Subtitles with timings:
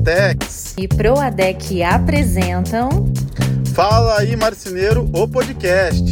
[0.00, 2.88] Proatex e Proadec apresentam
[3.74, 6.02] Fala aí Marceneiro, o podcast.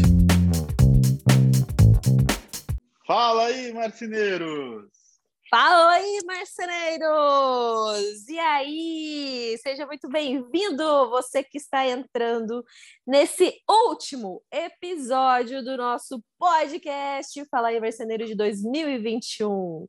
[3.07, 4.85] Fala aí marceneiros!
[5.51, 8.29] Fala aí, marceneiros!
[8.29, 9.59] E aí?
[9.63, 12.63] Seja muito bem-vindo, você que está entrando
[13.07, 13.55] nesse
[13.89, 19.87] último episódio do nosso podcast Fala aí, marceneiro de 2021.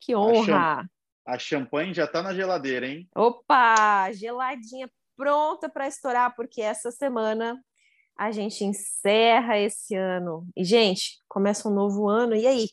[0.00, 0.88] Que honra!
[1.30, 3.08] A champanhe já está na geladeira, hein?
[3.14, 7.56] Opa, geladinha pronta para estourar, porque essa semana
[8.18, 10.44] a gente encerra esse ano.
[10.56, 12.34] E, gente, começa um novo ano.
[12.34, 12.68] E aí?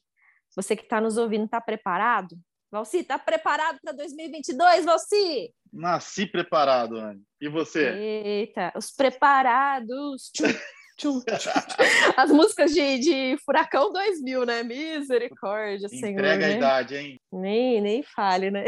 [0.56, 2.36] Você que está nos ouvindo, está preparado?
[2.72, 5.54] Valci, está preparado para 2022, Valci?
[5.72, 7.22] Nasci preparado, Anne.
[7.40, 7.90] E você?
[7.90, 10.32] Eita, os preparados.
[10.98, 11.52] Tchum, tchum.
[12.18, 14.64] As músicas de, de Furacão 2000, né?
[14.64, 16.26] Misericórdia, Entrega Senhor.
[16.26, 16.58] a né?
[16.58, 17.22] idade, hein?
[17.32, 18.66] Nem, nem fale, né?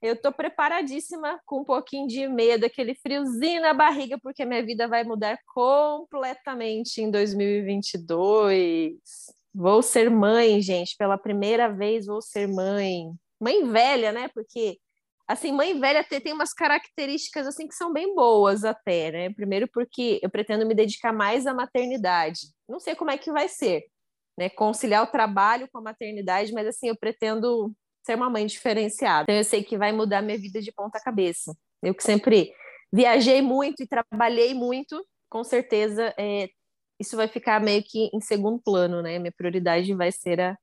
[0.00, 4.86] Eu tô preparadíssima com um pouquinho de medo, aquele friozinho na barriga, porque minha vida
[4.86, 8.92] vai mudar completamente em 2022.
[9.52, 13.10] Vou ser mãe, gente, pela primeira vez vou ser mãe.
[13.40, 14.28] Mãe velha, né?
[14.32, 14.78] Porque
[15.28, 19.30] assim, mãe velha tem, umas características assim que são bem boas até, né?
[19.34, 22.40] Primeiro porque eu pretendo me dedicar mais à maternidade.
[22.66, 23.84] Não sei como é que vai ser,
[24.38, 24.48] né?
[24.48, 27.72] Conciliar o trabalho com a maternidade, mas assim, eu pretendo
[28.04, 29.24] ser uma mãe diferenciada.
[29.24, 31.54] Então eu sei que vai mudar minha vida de ponta cabeça.
[31.82, 32.52] Eu que sempre
[32.90, 36.48] viajei muito e trabalhei muito, com certeza é,
[36.98, 39.18] isso vai ficar meio que em segundo plano, né?
[39.18, 40.56] Minha prioridade vai ser a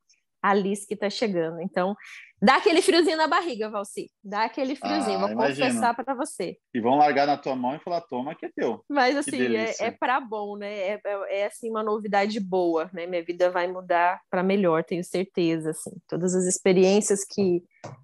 [0.49, 1.61] Alice que está chegando.
[1.61, 1.95] Então,
[2.41, 4.09] dá aquele friozinho na barriga, Valci.
[4.23, 5.67] Dá aquele friozinho, Ah, vou imagino.
[5.67, 6.57] confessar para você.
[6.73, 8.83] E vão largar na tua mão e falar, toma que é teu.
[8.89, 10.71] Mas assim, é, é para bom, né?
[10.73, 13.05] É, é, é, assim uma novidade boa, né?
[13.05, 15.71] Minha vida vai mudar para melhor, tenho certeza.
[15.71, 17.63] Assim, todas as experiências que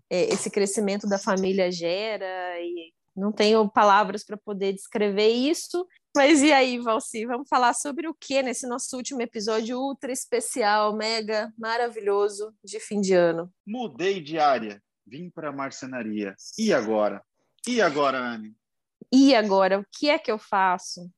[0.09, 5.85] é, esse crescimento da família gera e não tenho palavras para poder descrever isso.
[6.15, 10.93] Mas e aí, Valci, vamos falar sobre o que nesse nosso último episódio ultra especial,
[10.93, 13.49] mega maravilhoso de fim de ano?
[13.65, 16.35] Mudei de área, vim para marcenaria.
[16.57, 17.23] E agora?
[17.65, 18.53] E agora, Anne?
[19.13, 21.09] E agora, o que é que eu faço?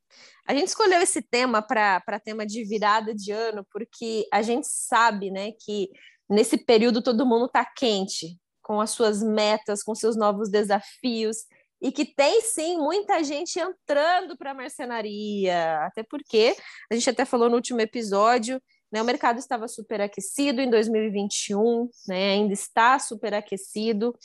[0.48, 5.31] A gente escolheu esse tema para tema de virada de ano, porque a gente sabe
[5.31, 5.90] né, que
[6.30, 11.46] nesse período todo mundo está quente, com as suas metas, com seus novos desafios,
[11.83, 16.55] e que tem sim muita gente entrando para a marcenaria, até porque
[16.89, 18.61] a gente até falou no último episódio.
[18.89, 24.16] Né, o mercado estava superaquecido em 2021, né, ainda está superaquecido.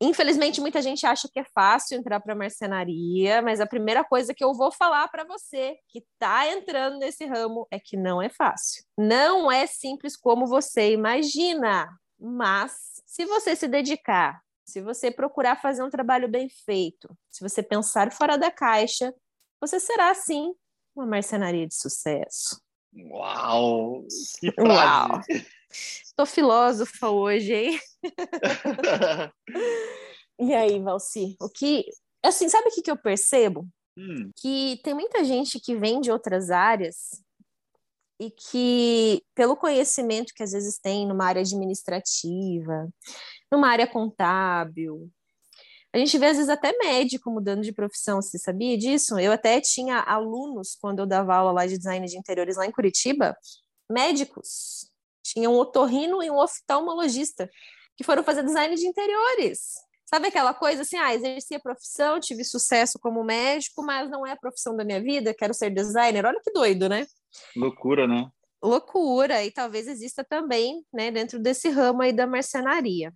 [0.00, 4.34] Infelizmente, muita gente acha que é fácil entrar para a marcenaria, mas a primeira coisa
[4.34, 8.28] que eu vou falar para você que está entrando nesse ramo é que não é
[8.28, 8.84] fácil.
[8.98, 12.72] Não é simples como você imagina, mas
[13.06, 18.10] se você se dedicar, se você procurar fazer um trabalho bem feito, se você pensar
[18.12, 19.14] fora da caixa,
[19.60, 20.54] você será sim
[20.94, 22.60] uma marcenaria de sucesso.
[22.96, 24.04] Uau!
[24.38, 25.22] Que Uau!
[25.22, 25.46] frase!
[25.70, 27.80] Estou filósofa hoje, hein?
[30.38, 31.84] E aí, Valci, o que.
[32.24, 33.68] Assim, sabe o que, que eu percebo?
[33.96, 37.22] Hum, Que tem muita gente que vem de outras áreas
[38.20, 42.88] e que, pelo conhecimento que às vezes tem numa área administrativa,
[43.54, 45.10] numa área contábil,
[45.94, 49.16] a gente vê às vezes até médico mudando de profissão, você sabia disso?
[49.16, 52.72] Eu até tinha alunos, quando eu dava aula lá de design de interiores lá em
[52.72, 53.36] Curitiba,
[53.88, 54.90] médicos.
[55.22, 57.48] Tinha um otorrino e um oftalmologista
[57.96, 59.74] que foram fazer design de interiores.
[60.04, 64.32] Sabe aquela coisa assim, ah, exerci a profissão, tive sucesso como médico, mas não é
[64.32, 66.26] a profissão da minha vida, quero ser designer.
[66.26, 67.06] Olha que doido, né?
[67.56, 68.28] loucura, né?
[68.60, 73.12] Loucura, e talvez exista também, né, dentro desse ramo aí da marcenaria.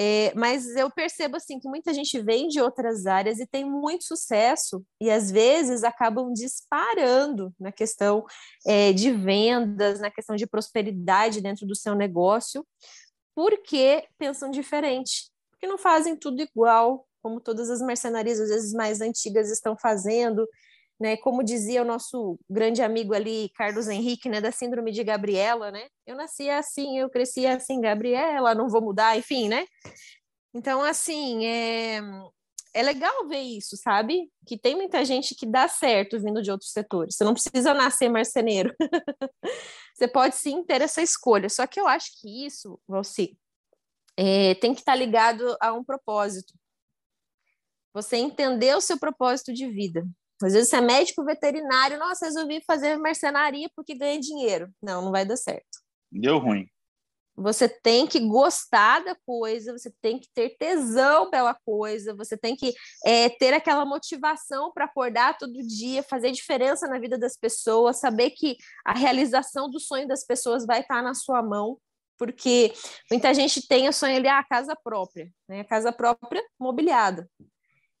[0.00, 4.04] É, mas eu percebo assim que muita gente vem de outras áreas e tem muito
[4.04, 8.24] sucesso e às vezes acabam disparando na questão
[8.64, 12.64] é, de vendas, na questão de prosperidade dentro do seu negócio,
[13.34, 19.00] porque pensam diferente, porque não fazem tudo igual, como todas as marcenarias às vezes mais
[19.00, 20.48] antigas estão fazendo,
[21.00, 21.16] né?
[21.16, 25.88] Como dizia o nosso grande amigo ali, Carlos Henrique, né, da síndrome de Gabriela, né?
[26.06, 29.66] Eu nasci assim, eu cresci assim, Gabriela, não vou mudar, enfim, né?
[30.54, 32.00] Então, assim, é,
[32.74, 34.30] é legal ver isso, sabe?
[34.46, 37.16] Que tem muita gente que dá certo vindo de outros setores.
[37.16, 38.74] Você não precisa nascer marceneiro.
[39.94, 41.48] Você pode sim ter essa escolha.
[41.48, 43.36] Só que eu acho que isso, Valci,
[44.16, 46.54] é, tem que estar ligado a um propósito.
[47.92, 50.06] Você entender o seu propósito de vida.
[50.42, 54.70] Às vezes você é médico veterinário, nossa, resolvi fazer marcenaria porque ganha dinheiro.
[54.80, 55.78] Não, não vai dar certo.
[56.10, 56.66] Deu ruim.
[57.36, 62.56] você tem que gostar da coisa, você tem que ter tesão pela coisa, você tem
[62.56, 62.72] que
[63.04, 68.30] é, ter aquela motivação para acordar todo dia, fazer diferença na vida das pessoas, saber
[68.30, 71.78] que a realização do sonho das pessoas vai estar na sua mão,
[72.18, 72.72] porque
[73.10, 75.60] muita gente tem o sonho ali, ah, a casa própria, né?
[75.60, 77.28] A casa própria mobiliada.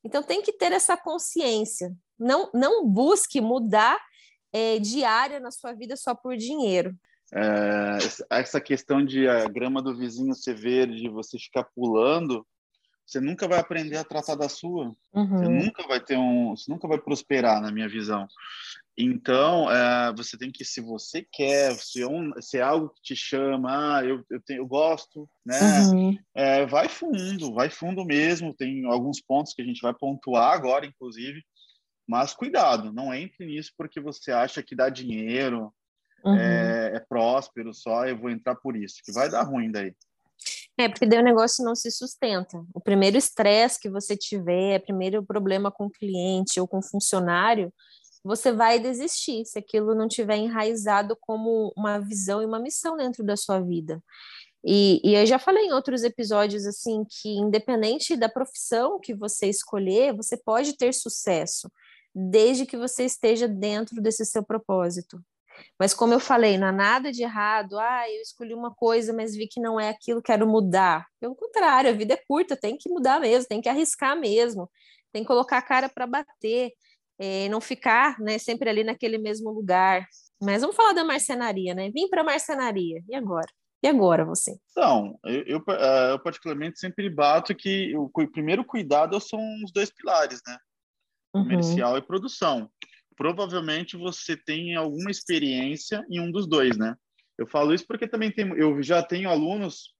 [0.04, 1.92] Então tem que ter essa consciência.
[2.18, 3.98] Não, não busque mudar
[4.52, 6.94] é, diária na sua vida só por dinheiro.
[7.34, 7.98] É,
[8.30, 12.46] essa questão de a grama do vizinho ser verde, você ficar pulando,
[13.06, 14.94] você nunca vai aprender a tratar da sua.
[15.12, 15.38] Uhum.
[15.38, 18.26] Você nunca vai ter um, você nunca vai prosperar, na minha visão.
[19.00, 23.00] Então, é, você tem que, se você quer, se é, um, se é algo que
[23.00, 25.56] te chama, ah, eu, eu, tenho, eu gosto, né?
[25.86, 26.18] Uhum.
[26.34, 28.52] É, vai fundo, vai fundo mesmo.
[28.52, 31.40] Tem alguns pontos que a gente vai pontuar agora, inclusive.
[32.08, 35.72] Mas cuidado, não entre nisso porque você acha que dá dinheiro,
[36.24, 36.34] uhum.
[36.34, 39.94] é, é, próspero só, eu vou entrar por isso, que vai dar ruim daí.
[40.76, 42.64] É, porque daí o negócio não se sustenta.
[42.74, 47.72] O primeiro estresse que você tiver, primeiro problema com o cliente ou com o funcionário,
[48.24, 53.24] você vai desistir se aquilo não tiver enraizado como uma visão e uma missão dentro
[53.24, 54.02] da sua vida.
[54.64, 59.46] E, e eu já falei em outros episódios assim que independente da profissão que você
[59.46, 61.70] escolher, você pode ter sucesso
[62.14, 65.22] desde que você esteja dentro desse seu propósito.
[65.78, 67.78] Mas como eu falei, não há nada de errado.
[67.78, 71.06] Ah, eu escolhi uma coisa, mas vi que não é aquilo, quero mudar.
[71.20, 74.70] Pelo contrário, a vida é curta, tem que mudar mesmo, tem que arriscar mesmo,
[75.12, 76.72] tem que colocar a cara para bater,
[77.18, 80.06] é, não ficar né, sempre ali naquele mesmo lugar.
[80.40, 81.90] Mas vamos falar da marcenaria, né?
[81.90, 83.48] Vim para a marcenaria, e agora?
[83.82, 84.56] E agora você?
[84.70, 89.72] Então, eu, eu, eh, eu, particularmente sempre bato que o, o primeiro cuidado são os
[89.72, 90.56] dois pilares, né?
[91.34, 91.42] Uhum.
[91.44, 91.98] Comercial uhum.
[91.98, 92.70] e produção
[93.18, 96.94] provavelmente você tem alguma experiência em um dos dois, né?
[97.36, 99.92] Eu falo isso porque também tem, eu já tenho alunos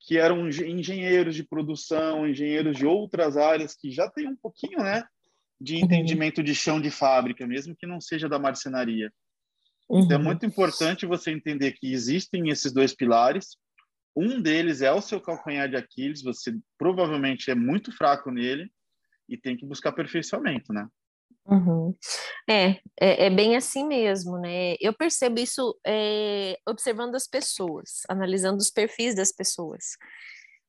[0.00, 5.04] que eram engenheiros de produção, engenheiros de outras áreas que já têm um pouquinho, né,
[5.60, 9.10] de entendimento de chão de fábrica, mesmo que não seja da marcenaria.
[9.88, 10.00] Uhum.
[10.00, 10.24] Então é uhum.
[10.24, 13.56] muito importante você entender que existem esses dois pilares.
[14.14, 18.70] Um deles é o seu calcanhar de Aquiles, você provavelmente é muito fraco nele
[19.28, 20.86] e tem que buscar aperfeiçoamento, né?
[21.46, 21.94] Uhum.
[22.48, 22.70] É,
[23.00, 24.74] é, é, bem assim mesmo, né?
[24.80, 29.96] Eu percebo isso é, observando as pessoas, analisando os perfis das pessoas.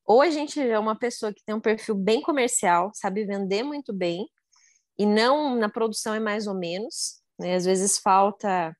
[0.06, 3.92] Ou a gente é uma pessoa que tem um perfil bem comercial, sabe vender muito
[3.92, 4.26] bem,
[4.98, 7.54] e não na produção é mais ou menos, né?
[7.54, 8.76] Às vezes falta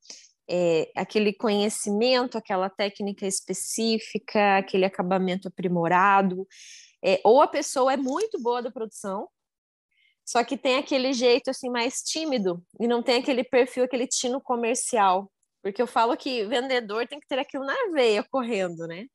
[0.49, 6.47] é, aquele conhecimento, aquela técnica específica, aquele acabamento aprimorado.
[7.05, 9.29] É, ou a pessoa é muito boa da produção,
[10.27, 14.41] só que tem aquele jeito assim mais tímido e não tem aquele perfil, aquele tino
[14.41, 15.31] comercial.
[15.63, 19.07] Porque eu falo que vendedor tem que ter aquilo na veia correndo, né?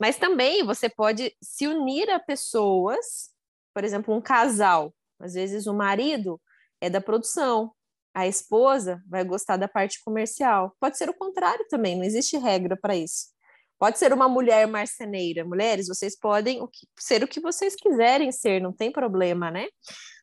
[0.00, 3.30] Mas também você pode se unir a pessoas,
[3.74, 4.94] por exemplo, um casal.
[5.20, 6.40] Às vezes o marido
[6.84, 7.72] é da produção,
[8.14, 10.76] a esposa vai gostar da parte comercial.
[10.78, 13.34] Pode ser o contrário também, não existe regra para isso.
[13.78, 15.44] Pode ser uma mulher marceneira.
[15.44, 16.60] Mulheres, vocês podem
[16.98, 19.66] ser o que vocês quiserem ser, não tem problema, né?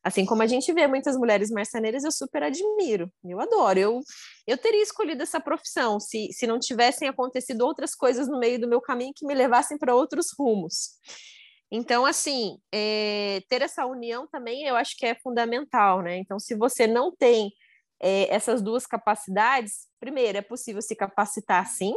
[0.03, 3.79] Assim como a gente vê muitas mulheres marceneiras, eu super admiro, eu adoro.
[3.79, 3.99] Eu,
[4.47, 8.67] eu teria escolhido essa profissão se, se não tivessem acontecido outras coisas no meio do
[8.67, 10.91] meu caminho que me levassem para outros rumos.
[11.71, 16.17] Então, assim, é, ter essa união também eu acho que é fundamental, né?
[16.17, 17.49] Então, se você não tem
[18.01, 21.93] é, essas duas capacidades, primeiro, é possível se capacitar sim,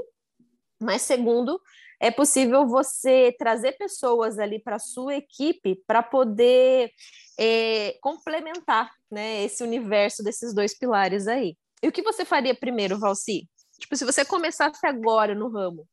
[0.80, 1.60] mas segundo,
[2.00, 6.90] é possível você trazer pessoas ali para sua equipe para poder
[7.38, 11.56] é, complementar né, esse universo desses dois pilares aí.
[11.82, 13.48] E o que você faria primeiro, Valci?
[13.78, 15.86] Tipo, se você começasse agora no ramo,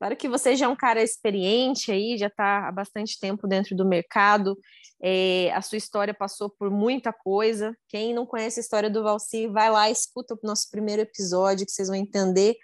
[0.00, 3.76] claro que você já é um cara experiente aí, já está há bastante tempo dentro
[3.76, 4.58] do mercado,
[5.02, 7.74] é, a sua história passou por muita coisa.
[7.88, 11.72] Quem não conhece a história do Valci, vai lá, escuta o nosso primeiro episódio, que
[11.72, 12.56] vocês vão entender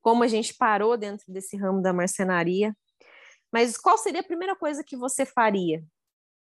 [0.00, 2.74] como a gente parou dentro desse ramo da marcenaria.
[3.52, 5.82] Mas qual seria a primeira coisa que você faria?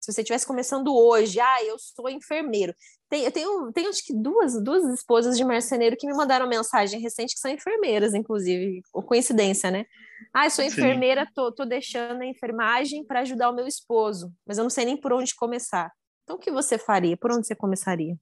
[0.06, 2.72] Se você estivesse começando hoje, ah, eu sou enfermeiro.
[3.08, 7.00] Tem, eu tenho, tenho acho que duas, duas esposas de marceneiro que me mandaram mensagem
[7.00, 9.84] recente que são enfermeiras, inclusive, coincidência, né?
[10.32, 14.58] Ah, eu sou enfermeira, tô, tô deixando a enfermagem para ajudar o meu esposo, mas
[14.58, 15.90] eu não sei nem por onde começar.
[16.22, 17.16] Então, o que você faria?
[17.16, 18.14] Por onde você começaria?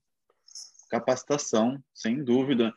[0.89, 2.73] Capacitação, sem dúvida.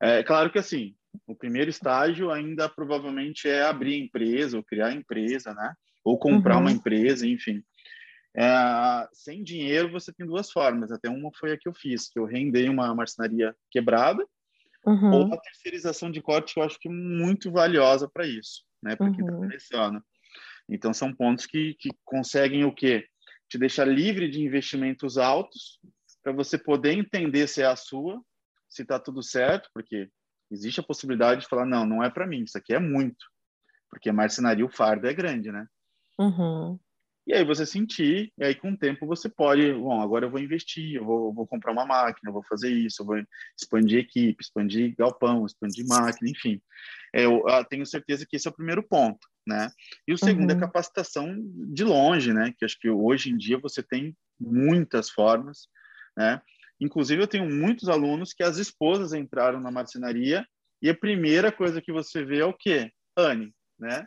[0.00, 0.94] É claro que assim,
[1.26, 5.74] o primeiro estágio ainda provavelmente é abrir empresa ou criar empresa, né?
[6.04, 6.60] Ou comprar uhum.
[6.60, 7.60] uma empresa, enfim.
[8.36, 10.90] É, sem dinheiro você tem duas formas.
[10.90, 14.26] Até uma foi a que eu fiz, que eu rendei uma marcenaria quebrada,
[14.86, 15.10] uhum.
[15.12, 18.62] ou uma terceirização de corte que eu acho que é muito valiosa para isso.
[18.82, 19.40] né, para quem está Uhum.
[19.42, 20.04] começando.
[20.68, 23.06] Então, são pontos que, que conseguem o quê?
[23.48, 25.78] Te deixar livre de investimentos altos
[26.20, 28.20] para você poder entender se é a sua,
[28.68, 30.08] se está tudo certo, porque
[30.50, 33.24] existe a possibilidade de falar, não, não é para mim, isso aqui é muito,
[33.88, 35.64] porque a marcenaria, o fardo é grande, né?
[36.18, 36.78] Uhum.
[37.26, 40.40] E aí você sentir, e aí com o tempo você pode, bom, agora eu vou
[40.40, 43.16] investir, eu vou, vou comprar uma máquina, eu vou fazer isso, eu vou
[43.56, 46.60] expandir equipe, expandir galpão, expandir máquina, enfim.
[47.14, 49.70] É, eu, eu tenho certeza que esse é o primeiro ponto, né?
[50.06, 50.60] E o segundo é Uhum.
[50.60, 51.36] capacitação
[51.72, 52.52] de longe, né?
[52.58, 55.68] Que acho que hoje em dia você tem muitas formas,
[56.16, 56.42] né?
[56.80, 60.44] Inclusive eu tenho muitos alunos que as esposas entraram na marcenaria
[60.82, 62.90] e a primeira coisa que você vê é o quê?
[63.16, 64.04] Anne, né?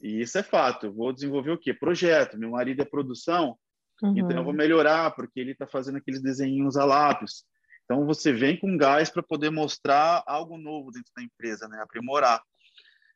[0.00, 0.86] E isso é fato.
[0.86, 1.74] Eu vou desenvolver o quê?
[1.74, 2.38] Projeto.
[2.38, 3.58] Meu marido é produção,
[4.02, 4.58] então eu vou Uhum.
[4.58, 7.44] melhorar porque ele está fazendo aqueles desenhinhos a lápis.
[7.84, 11.80] Então você vem com gás para poder mostrar algo novo dentro da empresa, né?
[11.82, 12.40] Aprimorar.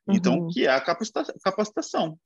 [0.09, 0.47] Então, Uhum.
[0.49, 2.17] que é a capacita- capacitação.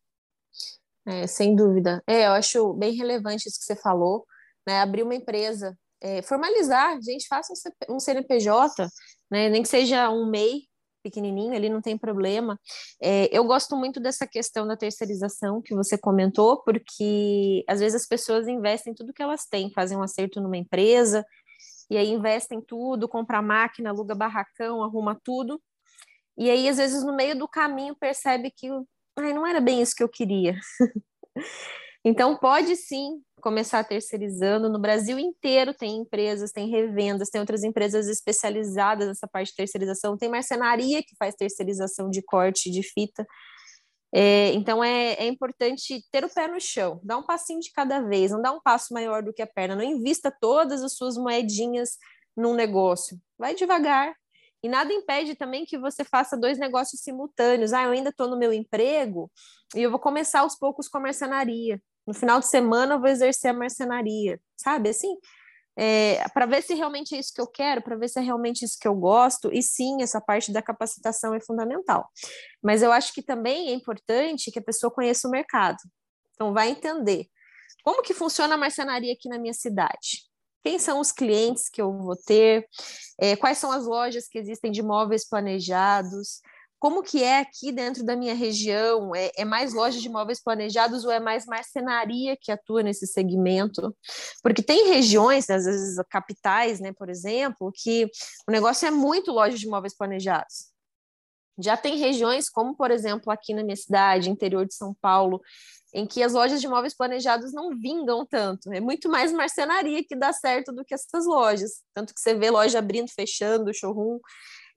[1.06, 2.04] É, sem dúvida.
[2.08, 4.26] É, eu acho bem relevante isso que você falou,
[4.68, 4.82] né?
[4.82, 7.54] Abrir uma empresa, é, formalizar, gente, faça
[7.90, 8.88] um um CNPJ,
[9.32, 9.50] né?
[9.50, 10.64] Nem que seja um MEI
[11.02, 12.60] pequenininho, ali não tem problema.
[13.02, 18.08] É, eu gosto muito dessa questão da terceirização que você comentou, porque às vezes as
[18.08, 21.26] pessoas investem tudo que elas têm, fazem um acerto numa empresa,
[21.90, 25.62] e aí investem tudo, compra máquina, aluga barracão, arruma tudo,
[26.38, 28.70] e aí às vezes no meio do caminho percebe que
[29.18, 30.56] Ai, não era bem isso que eu queria.
[32.06, 34.70] Então, pode sim começar terceirizando.
[34.70, 40.18] No Brasil inteiro tem empresas, tem revendas, tem outras empresas especializadas nessa parte de terceirização.
[40.18, 43.26] Tem marcenaria que faz terceirização de corte de fita.
[44.14, 48.02] É, então, é, é importante ter o pé no chão, dar um passinho de cada
[48.02, 49.78] vez, não dar um passo maior do que a perna.
[49.78, 51.92] Não invista todas as suas moedinhas
[52.36, 53.18] num negócio.
[53.40, 54.14] Vai devagar,
[54.62, 57.72] e nada impede também que você faça dois negócios simultâneos.
[57.72, 59.32] Ah, eu ainda estou no meu emprego
[59.74, 61.82] e eu vou começar aos poucos com a marcenaria.
[62.08, 64.90] No final de semana eu vou exercer a marcenaria, sabe?
[64.90, 65.14] Assim,
[65.78, 68.64] é, para ver se realmente é isso que eu quero, para ver se é realmente
[68.64, 69.54] isso que eu gosto.
[69.54, 72.10] E sim, essa parte da capacitação é fundamental.
[72.64, 75.78] Mas eu acho que também é importante que a pessoa conheça o mercado.
[76.34, 77.28] Então, vai entender
[77.84, 80.28] como que funciona a marcenaria aqui na minha cidade
[80.68, 82.68] quem são os clientes que eu vou ter,
[83.18, 86.42] é, quais são as lojas que existem de móveis planejados,
[86.80, 91.06] como que é aqui dentro da minha região, é, é, mais loja de móveis planejados
[91.06, 93.96] ou é mais marcenaria que atua nesse segmento?
[94.44, 98.06] Porque tem regiões, às vezes capitais, né, por exemplo, que
[98.48, 100.72] o negócio é muito loja de móveis planejados.
[101.60, 105.42] Já tem regiões, como por exemplo aqui na minha cidade, interior de São Paulo,
[105.94, 108.72] em que as lojas de móveis planejados não vingam tanto.
[108.72, 111.82] É muito mais marcenaria que dá certo do que essas lojas.
[111.94, 114.20] Tanto que você vê loja abrindo, fechando, showroom.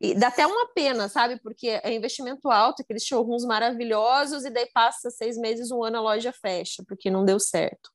[0.00, 1.38] E dá até uma pena, sabe?
[1.40, 6.00] Porque é investimento alto, aqueles showrooms maravilhosos, e daí passa seis meses, um ano a
[6.00, 7.90] loja fecha, porque não deu certo.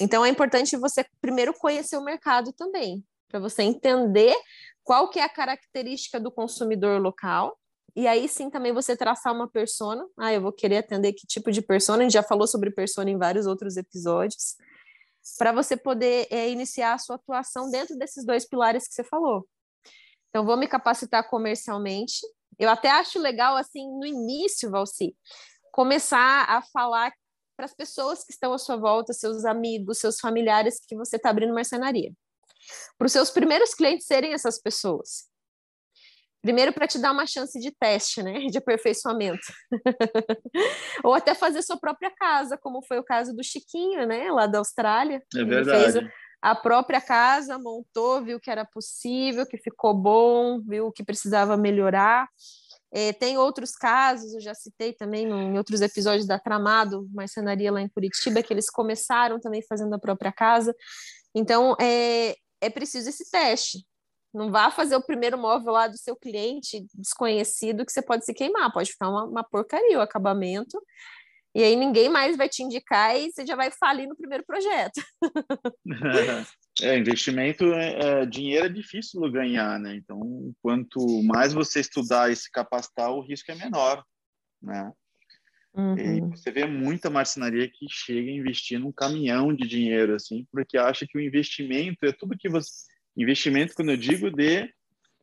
[0.00, 4.34] Então é importante você primeiro conhecer o mercado também, para você entender
[4.84, 7.58] qual que é a característica do consumidor local,
[7.96, 10.04] e aí sim também você traçar uma persona.
[10.18, 12.00] Ah, eu vou querer atender que tipo de persona.
[12.00, 14.56] A gente já falou sobre persona em vários outros episódios.
[15.38, 19.46] Para você poder é, iniciar a sua atuação dentro desses dois pilares que você falou.
[20.34, 22.16] Então, vou me capacitar comercialmente.
[22.58, 25.16] Eu até acho legal, assim, no início, Valci,
[25.70, 27.12] começar a falar
[27.56, 31.30] para as pessoas que estão à sua volta, seus amigos, seus familiares, que você está
[31.30, 32.12] abrindo marcenaria.
[32.98, 35.28] Para os seus primeiros clientes serem essas pessoas.
[36.42, 38.40] Primeiro, para te dar uma chance de teste, né?
[38.46, 39.46] De aperfeiçoamento.
[41.04, 44.32] Ou até fazer sua própria casa, como foi o caso do Chiquinho, né?
[44.32, 45.22] Lá da Austrália.
[45.32, 45.92] É Ele verdade.
[45.92, 46.12] fez
[46.44, 52.28] a própria casa, montou, viu que era possível, que ficou bom, viu que precisava melhorar.
[52.92, 57.80] É, tem outros casos, eu já citei também em outros episódios da Tramado, marcenaria lá
[57.80, 60.76] em Curitiba, que eles começaram também fazendo a própria casa.
[61.34, 63.82] Então, é, é preciso esse teste.
[64.34, 68.34] Não vá fazer o primeiro móvel lá do seu cliente desconhecido que você pode se
[68.34, 70.78] queimar, pode ficar uma, uma porcaria o acabamento,
[71.54, 75.00] e aí ninguém mais vai te indicar e você já vai falir no primeiro projeto.
[76.82, 79.94] É, investimento, é, é, dinheiro é difícil ganhar, né?
[79.94, 84.04] Então, quanto mais você estudar e se capacitar, o risco é menor,
[84.60, 84.90] né?
[85.72, 85.96] Uhum.
[85.96, 90.76] E você vê muita marcenaria que chega a investir num caminhão de dinheiro, assim, porque
[90.76, 92.68] acha que o investimento é tudo que você...
[93.16, 94.68] Investimento, quando eu digo de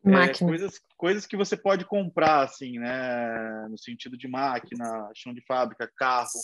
[0.05, 3.67] é, coisas, coisas que você pode comprar, assim, né?
[3.70, 6.39] No sentido de máquina, chão de fábrica, carro.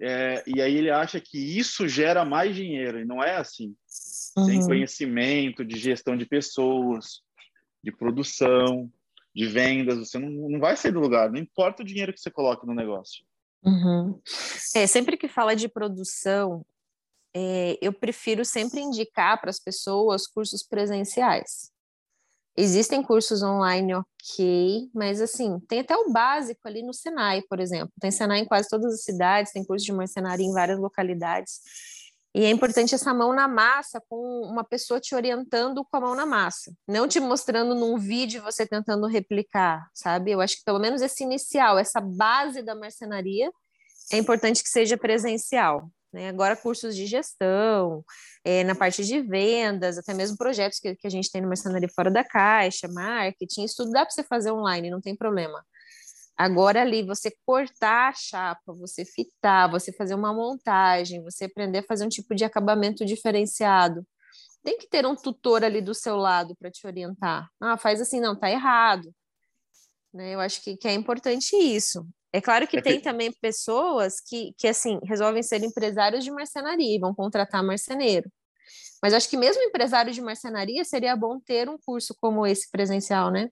[0.00, 3.74] É, e aí ele acha que isso gera mais dinheiro, e não é assim.
[4.36, 4.44] Uhum.
[4.44, 7.20] Sem conhecimento de gestão de pessoas,
[7.82, 8.90] de produção,
[9.34, 12.30] de vendas, você não, não vai sair do lugar, não importa o dinheiro que você
[12.30, 13.24] coloque no negócio.
[13.64, 14.20] Uhum.
[14.74, 16.64] É, sempre que fala de produção,
[17.34, 21.72] é, eu prefiro sempre indicar para as pessoas cursos presenciais.
[22.60, 27.92] Existem cursos online, ok, mas assim, tem até o básico ali no Senai, por exemplo.
[28.00, 31.60] Tem Senai em quase todas as cidades, tem curso de marcenaria em várias localidades.
[32.34, 36.16] E é importante essa mão na massa, com uma pessoa te orientando com a mão
[36.16, 40.32] na massa, não te mostrando num vídeo você tentando replicar, sabe?
[40.32, 43.52] Eu acho que pelo menos esse inicial, essa base da marcenaria,
[44.12, 45.88] é importante que seja presencial.
[46.12, 46.28] Né?
[46.28, 48.04] Agora, cursos de gestão,
[48.44, 51.88] é, na parte de vendas, até mesmo projetos que, que a gente tem no Marcenaria
[51.94, 55.62] Fora da Caixa, marketing, isso tudo dá para você fazer online, não tem problema.
[56.36, 61.82] Agora ali, você cortar a chapa, você fitar, você fazer uma montagem, você aprender a
[61.82, 64.06] fazer um tipo de acabamento diferenciado.
[64.62, 67.48] Tem que ter um tutor ali do seu lado para te orientar.
[67.60, 69.12] Ah, faz assim, não, tá errado.
[70.14, 70.34] Né?
[70.34, 72.06] Eu acho que, que é importante isso.
[72.32, 73.04] É claro que é tem que...
[73.04, 78.30] também pessoas que, que, assim, resolvem ser empresários de marcenaria e vão contratar marceneiro.
[79.02, 83.30] Mas acho que mesmo empresário de marcenaria seria bom ter um curso como esse presencial,
[83.30, 83.48] né?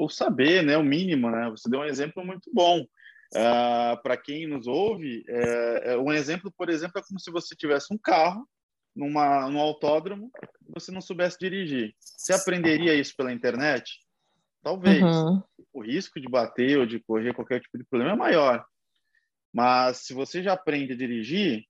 [0.00, 1.50] ou saber, né, o mínimo, né?
[1.50, 2.80] Você deu um exemplo muito bom.
[2.80, 7.30] Uh, ah, para quem nos ouve, é, é, um exemplo, por exemplo, é como se
[7.30, 8.44] você tivesse um carro
[8.96, 10.32] numa, num autódromo
[10.66, 11.94] e você não soubesse dirigir.
[12.00, 14.00] Você aprenderia isso pela internet?
[14.62, 15.02] Talvez.
[15.02, 15.42] Uhum.
[15.72, 18.64] O risco de bater ou de correr qualquer tipo de problema é maior.
[19.52, 21.64] Mas se você já aprende a dirigir,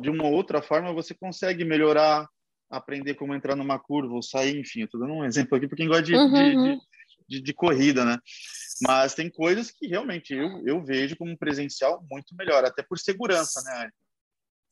[0.00, 2.28] de uma outra forma você consegue melhorar,
[2.70, 5.88] aprender como entrar numa curva ou sair, enfim, estou dando um exemplo aqui para quem
[5.88, 6.30] gosta de, uhum.
[6.30, 6.80] de, de,
[7.28, 8.18] de, de, corrida, né?
[8.82, 13.62] Mas tem coisas que realmente eu, eu vejo como presencial muito melhor, até por segurança,
[13.62, 13.90] né?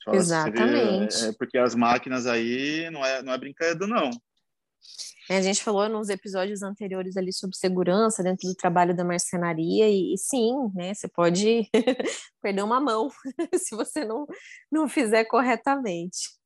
[0.08, 1.20] Exatamente.
[1.20, 4.10] Vê, é, porque as máquinas aí não é, não é brincadeira, não.
[5.28, 9.88] É, a gente falou nos episódios anteriores ali sobre segurança dentro do trabalho da marcenaria
[9.88, 11.70] e, e sim, né, você pode
[12.42, 13.08] perder uma mão
[13.54, 14.26] se você não,
[14.70, 16.40] não fizer corretamente.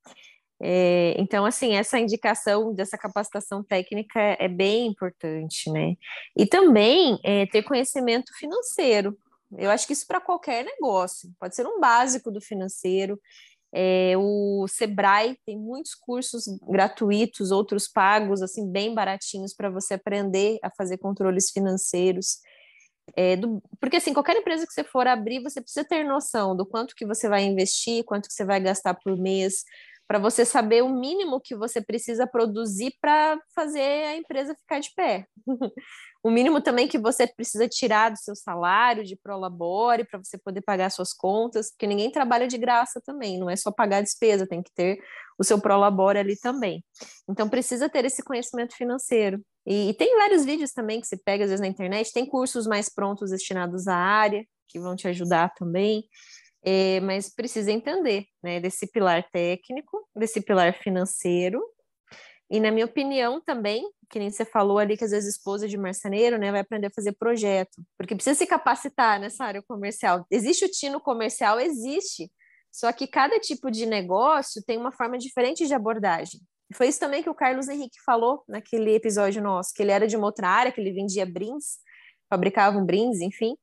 [0.61, 5.95] É, então, assim, essa indicação dessa capacitação técnica é, é bem importante, né?
[6.37, 9.19] E também é, ter conhecimento financeiro.
[9.57, 13.21] Eu acho que isso para qualquer negócio, pode ser um básico do financeiro.
[13.77, 20.59] É, o Sebrae tem muitos cursos gratuitos, outros pagos, assim, bem baratinhos para você aprender
[20.63, 22.39] a fazer controles financeiros.
[23.17, 26.65] É, do, porque assim, qualquer empresa que você for abrir, você precisa ter noção do
[26.65, 29.65] quanto que você vai investir, quanto que você vai gastar por mês,
[30.07, 34.91] para você saber o mínimo que você precisa produzir para fazer a empresa ficar de
[34.95, 35.27] pé.
[36.23, 40.61] o mínimo também que você precisa tirar do seu salário de prolabore para você poder
[40.61, 44.47] pagar suas contas, porque ninguém trabalha de graça também, não é só pagar a despesa,
[44.47, 44.99] tem que ter
[45.39, 46.85] o seu prolabore ali também.
[47.29, 49.41] Então precisa ter esse conhecimento financeiro.
[49.67, 52.67] E, e tem vários vídeos também que você pega às vezes na internet, tem cursos
[52.67, 56.05] mais prontos destinados à área que vão te ajudar também
[56.65, 61.63] é, mas precisa entender né, desse pilar técnico, desse pilar financeiro,
[62.51, 65.77] e na minha opinião também, que nem você falou ali que às vezes esposa de
[65.77, 70.27] marceneiro, né, vai aprender a fazer projeto, porque precisa se capacitar nessa área comercial.
[70.31, 72.31] Existe o tino comercial, existe,
[72.71, 76.41] só que cada tipo de negócio tem uma forma diferente de abordagem.
[76.75, 80.17] Foi isso também que o Carlos Henrique falou naquele episódio nosso, que ele era de
[80.17, 81.79] uma outra área, que ele vendia brins,
[82.29, 83.55] fabricava brins, enfim,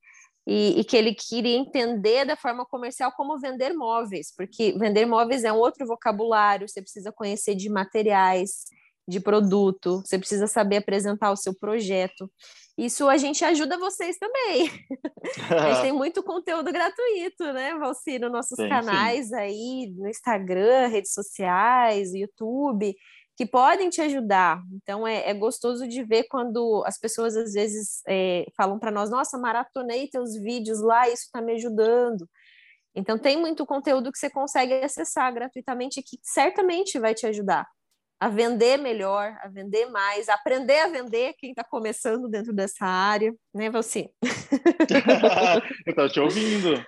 [0.51, 5.45] e, e, que ele queria entender da forma comercial como vender móveis, porque vender móveis
[5.45, 8.65] é um outro vocabulário, você precisa conhecer de materiais,
[9.07, 12.29] de produto, você precisa saber apresentar o seu projeto.
[12.77, 14.69] Isso a gente ajuda vocês também.
[15.49, 19.35] a gente tem muito conteúdo gratuito, né, Valci, nos nossos sim, canais sim.
[19.35, 22.93] aí, no Instagram, redes sociais, YouTube
[23.41, 24.62] que podem te ajudar.
[24.71, 29.10] Então é, é, gostoso de ver quando as pessoas às vezes é, falam para nós:
[29.10, 32.30] Nossa, maratonei teus vídeos lá, isso está me ajudando.
[32.93, 37.65] Então tem muito conteúdo que você consegue acessar gratuitamente que certamente vai te ajudar
[38.19, 42.86] a vender melhor, a vender mais, a aprender a vender quem está começando dentro dessa
[42.86, 44.12] área, né, você?
[45.88, 46.86] Eu estou te ouvindo.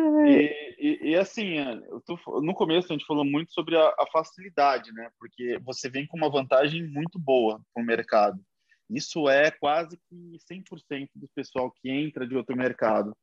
[0.00, 4.06] E, e, e, assim, é, tô, no começo a gente falou muito sobre a, a,
[4.12, 5.10] facilidade, né?
[5.18, 8.40] Porque você vem com uma vantagem muito boa para o mercado.
[8.88, 13.16] Isso é quase que 100% do pessoal que entra de outro mercado,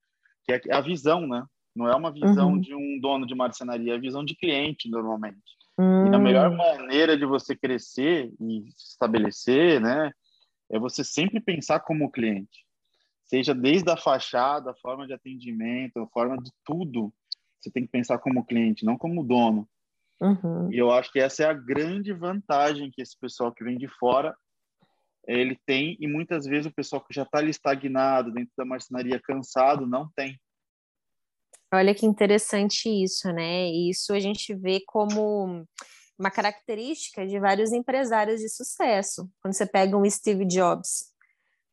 [0.43, 1.43] que é a visão, né?
[1.75, 2.59] Não é uma visão uhum.
[2.59, 5.57] de um dono de marcenaria, é a visão de cliente, normalmente.
[5.77, 6.11] Uhum.
[6.11, 6.57] E a melhor hum.
[6.57, 10.11] maneira de você crescer e se estabelecer, né?
[10.71, 12.68] É você sempre pensar como cliente
[13.29, 17.13] seja desde a fachada, a forma de atendimento, a forma de tudo,
[17.59, 19.69] você tem que pensar como cliente, não como dono.
[20.19, 20.71] Uhum.
[20.71, 23.87] E eu acho que essa é a grande vantagem que esse pessoal que vem de
[23.87, 24.35] fora
[25.27, 29.21] ele tem, e muitas vezes o pessoal que já está ali estagnado dentro da marcenaria,
[29.21, 30.39] cansado, não tem.
[31.71, 33.69] Olha que interessante isso, né?
[33.69, 35.67] Isso a gente vê como
[36.17, 39.29] uma característica de vários empresários de sucesso.
[39.39, 41.13] Quando você pega um Steve Jobs,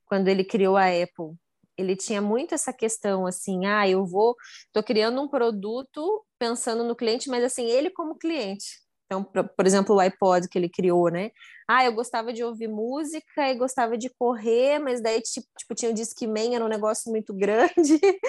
[0.05, 1.35] quando ele criou a Apple,
[1.79, 4.37] ele tinha muito essa questão assim, ah, eu vou,
[4.67, 8.67] estou criando um produto pensando no cliente, mas assim, ele como cliente.
[9.07, 11.31] Então, por exemplo, o iPod que ele criou, né?
[11.69, 15.95] Ah, eu gostava de ouvir música e gostava de correr, mas daí, tipo tinha o
[15.95, 17.73] Discman, era um negócio muito grande.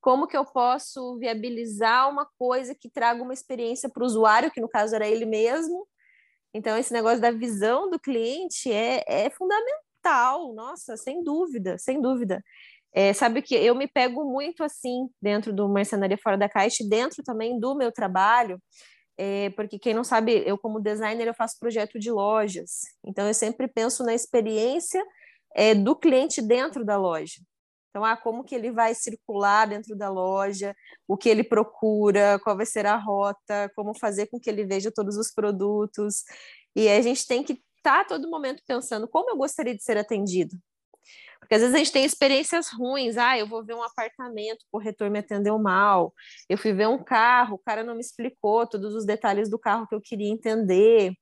[0.00, 4.60] Como que eu posso viabilizar uma coisa que traga uma experiência para o usuário, que
[4.60, 5.86] no caso era ele mesmo?
[6.54, 12.42] Então, esse negócio da visão do cliente é, é fundamental, nossa, sem dúvida, sem dúvida.
[12.98, 17.22] É, sabe que eu me pego muito assim dentro do Mercenaria Fora da Caixa, dentro
[17.22, 18.58] também do meu trabalho,
[19.18, 23.34] é, porque quem não sabe, eu como designer eu faço projeto de lojas, então eu
[23.34, 25.04] sempre penso na experiência
[25.54, 27.34] é, do cliente dentro da loja.
[27.90, 30.74] Então, ah, como que ele vai circular dentro da loja,
[31.06, 34.90] o que ele procura, qual vai ser a rota, como fazer com que ele veja
[34.90, 36.22] todos os produtos.
[36.74, 39.98] E a gente tem que estar tá todo momento pensando como eu gostaria de ser
[39.98, 40.56] atendido.
[41.40, 43.16] Porque às vezes a gente tem experiências ruins.
[43.16, 46.12] Ah, eu vou ver um apartamento, o corretor me atendeu mal.
[46.48, 49.86] Eu fui ver um carro, o cara não me explicou todos os detalhes do carro
[49.86, 51.12] que eu queria entender.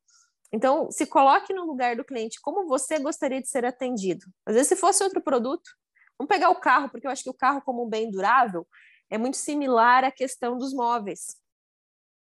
[0.53, 4.25] Então, se coloque no lugar do cliente, como você gostaria de ser atendido.
[4.47, 5.69] Às vezes, se fosse outro produto,
[6.17, 8.67] vamos pegar o carro, porque eu acho que o carro, como um bem durável,
[9.11, 11.37] é muito similar à questão dos móveis.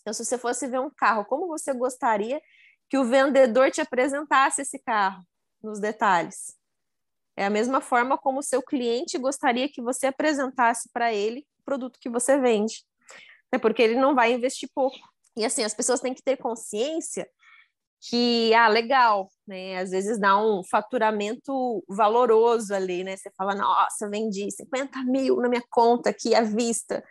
[0.01, 2.41] Então, se você fosse ver um carro, como você gostaria
[2.87, 5.23] que o vendedor te apresentasse esse carro
[5.61, 6.58] nos detalhes?
[7.39, 11.63] É a mesma forma como o seu cliente gostaria que você apresentasse para ele o
[11.63, 12.83] produto que você vende.
[13.49, 14.97] É porque ele não vai investir pouco.
[15.37, 17.25] E assim, as pessoas têm que ter consciência
[18.01, 19.77] que, ah, legal, né?
[19.77, 23.15] Às vezes dá um faturamento valoroso ali, né?
[23.15, 27.01] Você fala, nossa, vendi 50 mil na minha conta aqui à vista.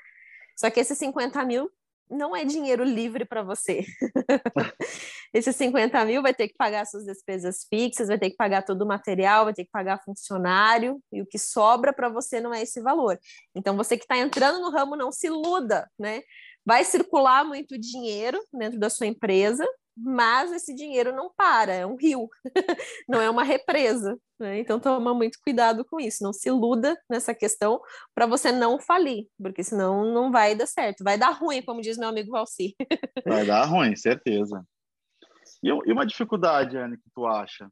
[0.59, 1.71] Só que esses 50 mil
[2.11, 3.85] não é dinheiro livre para você.
[5.33, 8.83] Esses 50 mil vai ter que pagar suas despesas fixas, vai ter que pagar todo
[8.83, 12.63] o material, vai ter que pagar funcionário, e o que sobra para você não é
[12.63, 13.19] esse valor.
[13.55, 16.23] Então, você que está entrando no ramo, não se iluda, né?
[16.65, 19.67] Vai circular muito dinheiro dentro da sua empresa,
[20.01, 22.29] mas esse dinheiro não para, é um rio,
[23.09, 24.19] não é uma represa.
[24.39, 24.61] Né?
[24.61, 27.81] Então, toma muito cuidado com isso, não se iluda nessa questão
[28.15, 31.99] para você não falir, porque senão não vai dar certo, vai dar ruim, como diz
[31.99, 32.77] meu amigo Valci.
[33.27, 34.65] vai dar ruim, certeza.
[35.63, 37.69] E, uma dificuldade, Anne, que tu acha?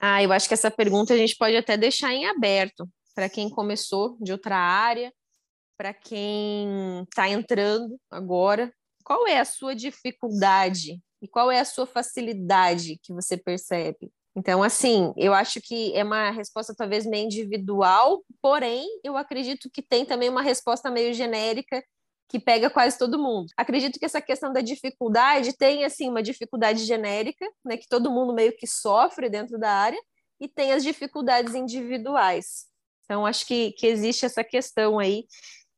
[0.00, 3.48] Ah, eu acho que essa pergunta a gente pode até deixar em aberto para quem
[3.48, 5.12] começou de outra área,
[5.76, 8.72] para quem está entrando agora.
[9.04, 14.10] Qual é a sua dificuldade e qual é a sua facilidade que você percebe?
[14.34, 19.82] Então, assim, eu acho que é uma resposta talvez meio individual, porém, eu acredito que
[19.82, 21.82] tem também uma resposta meio genérica
[22.28, 23.48] que pega quase todo mundo.
[23.56, 28.32] Acredito que essa questão da dificuldade tem assim uma dificuldade genérica, né, que todo mundo
[28.32, 30.00] meio que sofre dentro da área,
[30.40, 32.66] e tem as dificuldades individuais.
[33.04, 35.26] Então acho que, que existe essa questão aí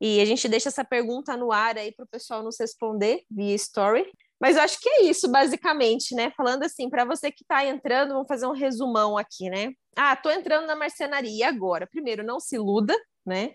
[0.00, 3.54] e a gente deixa essa pergunta no ar aí para o pessoal nos responder via
[3.54, 4.10] story.
[4.44, 6.30] Mas eu acho que é isso, basicamente, né?
[6.36, 9.72] Falando assim, para você que está entrando, vamos fazer um resumão aqui, né?
[9.96, 11.86] Ah, tô entrando na marcenaria agora.
[11.86, 12.94] Primeiro, não se iluda,
[13.26, 13.54] né?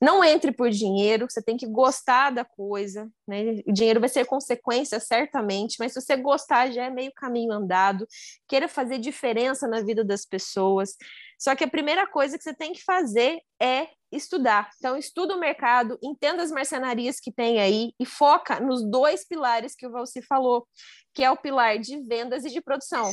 [0.00, 3.62] Não entre por dinheiro, você tem que gostar da coisa, né?
[3.66, 8.06] O dinheiro vai ser consequência, certamente, mas se você gostar, já é meio caminho andado,
[8.48, 10.96] queira fazer diferença na vida das pessoas.
[11.38, 14.70] Só que a primeira coisa que você tem que fazer é estudar.
[14.76, 19.74] Então, estuda o mercado, entenda as marcenarias que tem aí e foca nos dois pilares
[19.74, 20.66] que o Valci falou,
[21.14, 23.10] que é o pilar de vendas e de produção.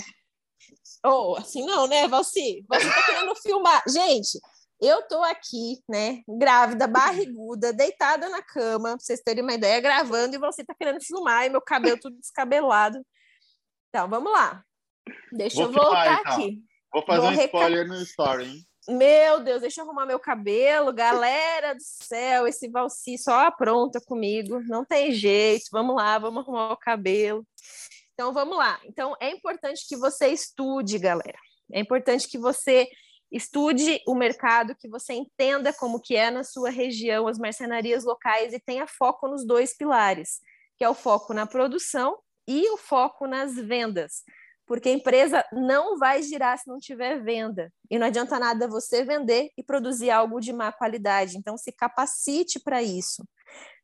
[1.05, 2.65] Ou oh, assim não, né, Valci?
[2.67, 3.83] Você tá querendo filmar.
[3.87, 4.39] Gente,
[4.81, 10.35] eu tô aqui, né, grávida, barriguda, deitada na cama, pra vocês terem uma ideia, gravando,
[10.35, 13.03] e você tá querendo filmar, e meu cabelo tudo descabelado.
[13.89, 14.63] Então, vamos lá.
[15.31, 16.33] Deixa Vou eu voltar filmar, então.
[16.33, 16.63] aqui.
[16.93, 18.67] Vou fazer Vou um spoiler no story, hein?
[18.89, 24.61] Meu Deus, deixa eu arrumar meu cabelo, galera do céu, esse Valci só apronta comigo,
[24.61, 27.45] não tem jeito, vamos lá, vamos arrumar o cabelo.
[28.13, 28.79] Então, vamos lá.
[28.85, 31.37] Então, é importante que você estude, galera.
[31.73, 32.87] É importante que você
[33.31, 38.53] estude o mercado, que você entenda como que é na sua região as marcenarias locais
[38.53, 40.39] e tenha foco nos dois pilares,
[40.77, 44.23] que é o foco na produção e o foco nas vendas.
[44.65, 47.71] Porque a empresa não vai girar se não tiver venda.
[47.89, 51.37] E não adianta nada você vender e produzir algo de má qualidade.
[51.37, 53.25] Então, se capacite para isso.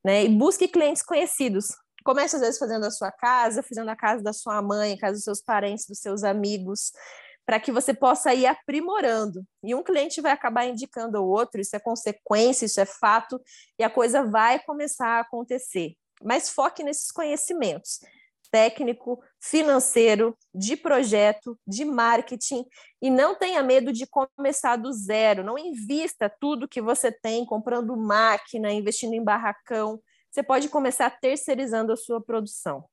[0.04, 0.26] Né?
[0.26, 1.68] E busque clientes conhecidos.
[2.04, 5.14] Comece, às vezes, fazendo a sua casa, fazendo a casa da sua mãe, a casa
[5.14, 6.92] dos seus parentes, dos seus amigos
[7.46, 9.44] para que você possa ir aprimorando.
[9.64, 13.42] E um cliente vai acabar indicando ao outro, isso é consequência, isso é fato,
[13.78, 15.96] e a coisa vai começar a acontecer.
[16.22, 18.00] Mas foque nesses conhecimentos
[18.54, 22.64] técnico, financeiro, de projeto, de marketing,
[23.02, 25.44] e não tenha medo de começar do zero.
[25.44, 30.00] Não invista tudo que você tem comprando máquina, investindo em barracão.
[30.30, 32.86] Você pode começar terceirizando a sua produção.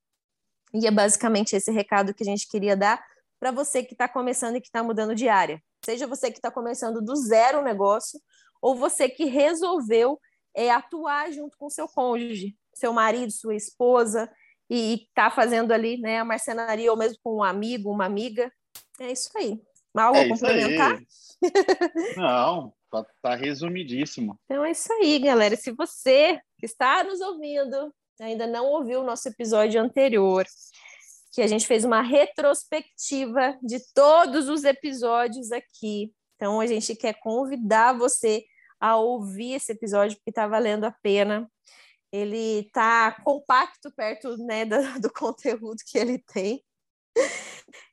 [0.72, 3.04] E é basicamente esse recado que a gente queria dar
[3.40, 5.60] para você que está começando e que está mudando de área.
[5.82, 8.20] Seja você que está começando do zero o negócio,
[8.60, 10.20] ou você que resolveu
[10.54, 14.30] é, atuar junto com seu cônjuge, seu marido, sua esposa,
[14.68, 18.52] e está fazendo ali né, a marcenaria, ou mesmo com um amigo, uma amiga.
[19.00, 19.58] É isso aí.
[19.96, 21.00] Algo é complementar?
[22.16, 24.38] Não, tá, tá resumidíssimo.
[24.44, 25.56] Então é isso aí, galera.
[25.56, 30.46] Se você que está nos ouvindo ainda não ouviu o nosso episódio anterior,
[31.32, 36.12] que a gente fez uma retrospectiva de todos os episódios aqui.
[36.36, 38.44] Então, a gente quer convidar você
[38.80, 41.50] a ouvir esse episódio, porque está valendo a pena.
[42.10, 46.64] Ele está compacto perto né, do, do conteúdo que ele tem.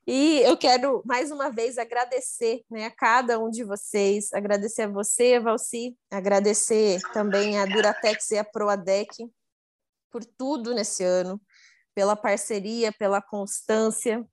[0.06, 4.88] E eu quero mais uma vez agradecer né, a cada um de vocês, agradecer a
[4.88, 9.10] você, Valci, agradecer também a Duratex e a Proadec
[10.10, 11.38] por tudo nesse ano,
[11.98, 14.24] pela parceria, pela constância.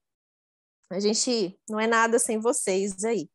[0.88, 3.28] A gente não é nada sem vocês aí.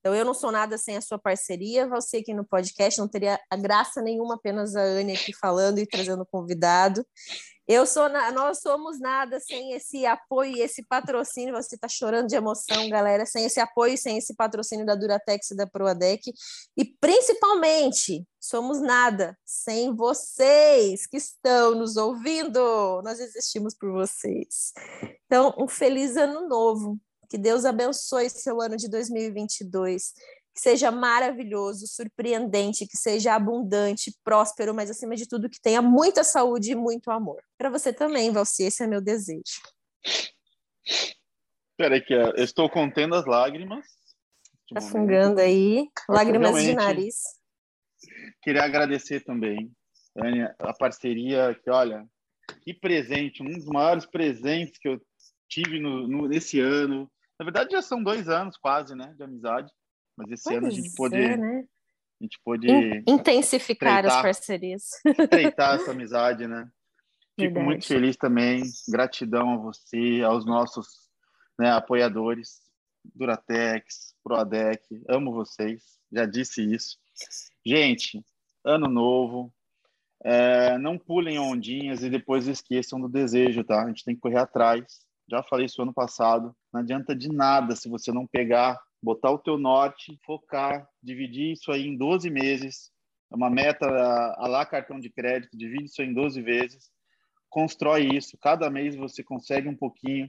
[0.00, 3.38] Então, eu não sou nada sem a sua parceria, você aqui no podcast, não teria
[3.60, 7.06] graça nenhuma apenas a Anne aqui falando e trazendo convidado.
[7.68, 11.52] Eu sou, nós somos nada sem esse apoio e esse patrocínio.
[11.54, 15.56] Você está chorando de emoção, galera, sem esse apoio, sem esse patrocínio da Duratex e
[15.56, 16.32] da Proadec.
[16.76, 23.02] E principalmente, somos nada sem vocês que estão nos ouvindo.
[23.02, 24.72] Nós existimos por vocês.
[25.26, 26.96] Então, um feliz ano novo.
[27.28, 30.12] Que Deus abençoe seu ano de 2022
[30.56, 36.24] que seja maravilhoso, surpreendente, que seja abundante, próspero, mas acima de tudo que tenha muita
[36.24, 37.42] saúde e muito amor.
[37.58, 39.60] Para você também, Valci, esse é meu desejo.
[41.76, 43.84] Peraí que eu estou contendo as lágrimas.
[44.72, 47.16] Tá fungando aí, lágrimas de nariz.
[48.42, 49.70] Queria agradecer também,
[50.14, 52.02] Tânia, a parceria que, olha,
[52.62, 54.98] que presente, um dos maiores presentes que eu
[55.50, 57.10] tive no, no, nesse ano.
[57.38, 59.70] Na verdade, já são dois anos quase, né, de amizade.
[60.16, 61.16] Mas esse pois ano a gente pôde.
[61.16, 61.64] É, né?
[62.20, 62.66] A gente pôde.
[63.06, 64.90] Intensificar treitar, as parcerias.
[65.04, 66.70] Estreitar essa amizade, né?
[67.38, 67.64] Fico Verdade.
[67.66, 68.62] muito feliz também.
[68.88, 71.06] Gratidão a você, aos nossos
[71.58, 72.62] né, apoiadores,
[73.14, 74.82] Duratex, Proadec.
[75.08, 76.96] Amo vocês, já disse isso.
[77.64, 78.24] Gente,
[78.64, 79.52] ano novo.
[80.24, 83.84] É, não pulem ondinhas e depois esqueçam do desejo, tá?
[83.84, 84.84] A gente tem que correr atrás.
[85.28, 86.56] Já falei isso ano passado.
[86.72, 91.70] Não adianta de nada se você não pegar botar o teu norte, focar, dividir isso
[91.70, 92.90] aí em 12 meses,
[93.32, 96.90] é uma meta a lá cartão de crédito, divide isso em 12 vezes,
[97.48, 100.28] constrói isso, cada mês você consegue um pouquinho,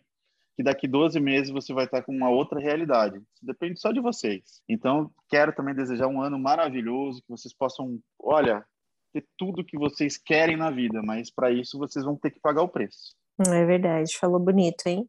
[0.55, 3.21] que daqui 12 meses você vai estar com uma outra realidade.
[3.41, 4.61] Depende só de vocês.
[4.67, 8.65] Então, quero também desejar um ano maravilhoso, que vocês possam, olha,
[9.13, 12.63] ter tudo que vocês querem na vida, mas para isso vocês vão ter que pagar
[12.63, 13.15] o preço.
[13.39, 15.07] É verdade, falou bonito, hein?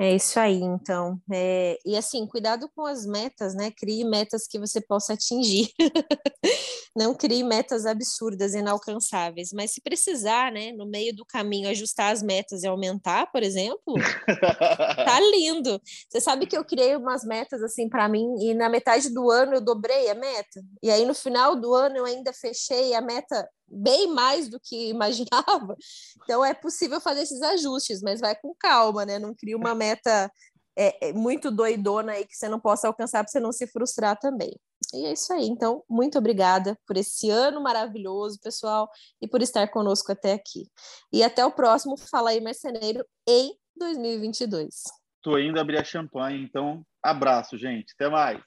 [0.00, 1.20] É isso aí, então.
[1.30, 3.70] É, e assim, cuidado com as metas, né?
[3.70, 5.68] Crie metas que você possa atingir.
[6.96, 9.50] Não crie metas absurdas, inalcançáveis.
[9.52, 13.94] Mas se precisar, né, no meio do caminho, ajustar as metas e aumentar, por exemplo,
[15.04, 15.78] tá lindo.
[16.08, 19.56] Você sabe que eu criei umas metas assim para mim, e na metade do ano
[19.56, 20.62] eu dobrei a meta.
[20.82, 24.88] E aí no final do ano eu ainda fechei a meta bem mais do que
[24.90, 25.76] imaginava.
[26.22, 29.18] Então é possível fazer esses ajustes, mas vai com calma, né?
[29.18, 30.30] Não cria uma meta
[30.76, 34.18] é, é muito doidona aí que você não possa alcançar para você não se frustrar
[34.18, 34.58] também.
[34.94, 35.46] E é isso aí.
[35.46, 40.66] Então, muito obrigada por esse ano maravilhoso, pessoal, e por estar conosco até aqui.
[41.12, 44.84] E até o próximo Fala aí Marceneiro em 2022.
[45.16, 47.92] Estou indo abrir a champanhe, então abraço, gente.
[47.94, 48.42] Até mais.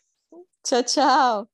[0.65, 1.47] Tchau, tchau.